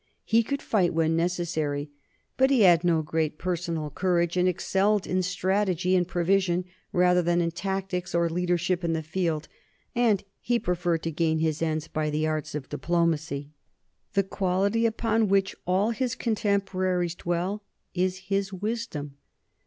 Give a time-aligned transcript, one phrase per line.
[0.23, 1.91] He could fight when necessary,
[2.35, 7.39] but he had no great personal courage and excelled in strategy and prevision rather than
[7.39, 9.47] in tactics or leader ship in the field,
[9.93, 13.51] and he preferred to gain his ends by the arts of diplomacy.
[14.13, 17.61] The quality upon which all his contemporaries dwell
[17.93, 19.17] is his wisdom.